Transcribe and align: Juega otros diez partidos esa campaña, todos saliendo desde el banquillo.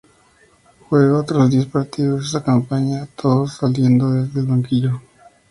Juega 0.89 1.19
otros 1.19 1.51
diez 1.51 1.67
partidos 1.67 2.25
esa 2.25 2.43
campaña, 2.43 3.07
todos 3.15 3.57
saliendo 3.57 4.09
desde 4.09 4.39
el 4.39 4.47
banquillo. 4.47 4.99